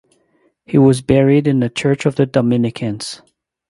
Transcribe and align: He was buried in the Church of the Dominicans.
He 0.65 0.79
was 0.79 1.03
buried 1.03 1.45
in 1.45 1.59
the 1.59 1.69
Church 1.69 2.07
of 2.07 2.15
the 2.15 2.25
Dominicans. 2.25 3.21